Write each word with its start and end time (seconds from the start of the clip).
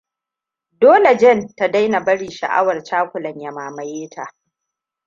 Dole 0.79 1.15
Jane 1.17 1.47
ta 1.55 1.67
daina 1.71 1.99
bari 1.99 2.31
sha'awan 2.31 2.83
cakulan 2.83 3.39
ya 3.41 3.51
mamaye 3.51 4.09
ta. 4.09 4.35